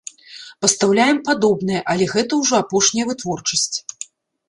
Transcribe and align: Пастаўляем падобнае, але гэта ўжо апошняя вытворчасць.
Пастаўляем 0.65 1.19
падобнае, 1.27 1.81
але 1.95 2.09
гэта 2.17 2.31
ўжо 2.43 2.53
апошняя 2.65 3.05
вытворчасць. 3.15 3.75